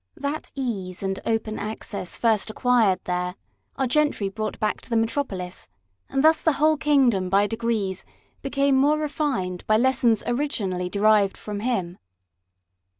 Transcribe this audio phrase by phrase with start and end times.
[0.17, 3.35] That ease and open access first acquired there,
[3.75, 4.35] our gentry 42 PREFACE.
[4.35, 5.67] brought back to the metropolis,
[6.09, 8.03] and thus the whole kingdom by degrees
[8.41, 11.99] became more refined by lessons originally derived from him.